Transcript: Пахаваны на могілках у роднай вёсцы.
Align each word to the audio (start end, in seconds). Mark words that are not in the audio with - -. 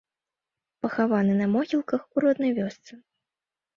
Пахаваны 0.85 1.33
на 1.41 1.47
могілках 1.57 2.01
у 2.15 2.25
роднай 2.25 2.51
вёсцы. 2.61 2.93